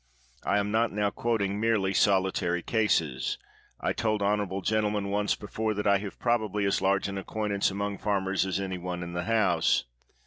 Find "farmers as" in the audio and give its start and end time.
7.99-8.59